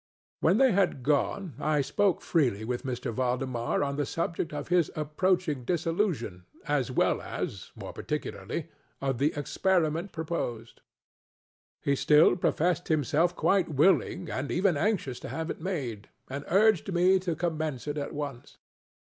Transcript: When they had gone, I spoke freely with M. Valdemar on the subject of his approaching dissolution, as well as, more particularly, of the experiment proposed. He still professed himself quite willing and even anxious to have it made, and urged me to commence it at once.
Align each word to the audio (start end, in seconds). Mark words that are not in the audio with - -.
When 0.39 0.57
they 0.57 0.71
had 0.71 1.03
gone, 1.03 1.53
I 1.59 1.81
spoke 1.81 2.23
freely 2.23 2.65
with 2.65 2.87
M. 2.87 3.13
Valdemar 3.13 3.83
on 3.83 3.97
the 3.97 4.05
subject 4.07 4.51
of 4.51 4.69
his 4.69 4.89
approaching 4.95 5.63
dissolution, 5.63 6.45
as 6.67 6.89
well 6.89 7.21
as, 7.21 7.71
more 7.75 7.93
particularly, 7.93 8.67
of 8.99 9.19
the 9.19 9.31
experiment 9.35 10.11
proposed. 10.11 10.81
He 11.83 11.95
still 11.95 12.35
professed 12.35 12.87
himself 12.87 13.35
quite 13.35 13.69
willing 13.69 14.27
and 14.27 14.49
even 14.51 14.75
anxious 14.75 15.19
to 15.19 15.29
have 15.29 15.51
it 15.51 15.61
made, 15.61 16.09
and 16.31 16.45
urged 16.47 16.91
me 16.91 17.19
to 17.19 17.35
commence 17.35 17.85
it 17.87 17.99
at 17.99 18.11
once. 18.11 18.57